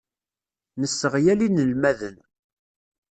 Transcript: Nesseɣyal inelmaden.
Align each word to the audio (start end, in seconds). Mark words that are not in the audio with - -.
Nesseɣyal 0.79 1.39
inelmaden. 1.47 2.17